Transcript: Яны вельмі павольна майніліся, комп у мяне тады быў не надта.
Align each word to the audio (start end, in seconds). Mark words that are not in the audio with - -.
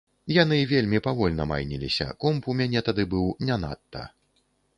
Яны 0.35 0.57
вельмі 0.71 1.01
павольна 1.07 1.47
майніліся, 1.51 2.07
комп 2.25 2.49
у 2.55 2.57
мяне 2.63 2.83
тады 2.89 3.03
быў 3.13 3.29
не 3.51 3.61
надта. 3.67 4.01